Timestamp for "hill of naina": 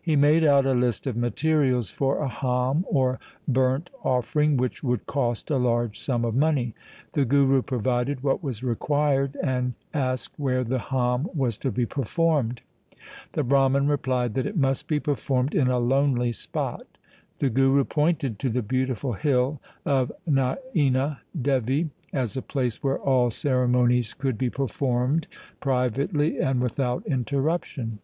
19.14-21.18